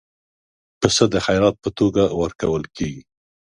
[0.79, 3.01] پسه د خیرات په توګه ورکول کېږي.